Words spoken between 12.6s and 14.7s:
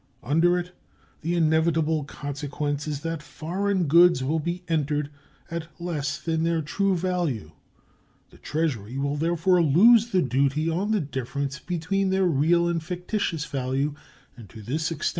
and fictitious value, and to this extent